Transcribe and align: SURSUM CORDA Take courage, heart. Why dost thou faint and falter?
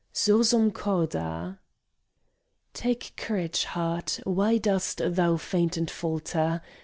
SURSUM 0.13 0.71
CORDA 0.71 1.59
Take 2.73 3.13
courage, 3.17 3.65
heart. 3.65 4.19
Why 4.23 4.57
dost 4.57 4.99
thou 5.05 5.37
faint 5.37 5.77
and 5.77 5.91
falter? 5.91 6.61